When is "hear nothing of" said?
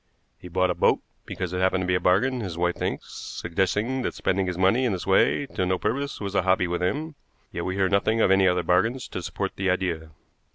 7.75-8.31